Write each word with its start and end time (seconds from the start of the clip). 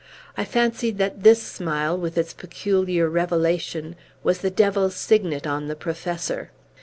I 0.35 0.45
fancied 0.45 0.97
that 0.97 1.21
this 1.21 1.43
smile, 1.43 1.95
with 1.95 2.17
its 2.17 2.33
peculiar 2.33 3.07
revelation, 3.07 3.95
was 4.23 4.39
the 4.39 4.49
Devil's 4.49 4.95
signet 4.95 5.45
on 5.45 5.67
the 5.67 5.75
Professor. 5.75 6.49